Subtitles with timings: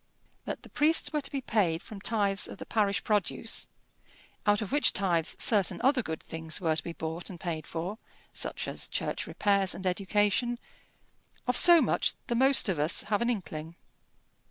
[0.45, 3.67] That the priests were to be paid from tithes of the parish produce,
[4.47, 7.99] out of which tithes certain other good things were to be bought and paid for,
[8.33, 10.57] such as church repairs and education,
[11.45, 13.75] of so much the most of us have an inkling.